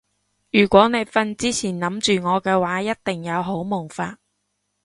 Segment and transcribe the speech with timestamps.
[0.49, 4.17] 如果你瞓之前諗住我嘅話一定有好夢發